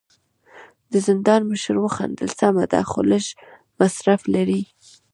[0.91, 3.25] د زندان مشر وخندل: سمه ده، خو لږ
[3.79, 4.61] مصرف لري.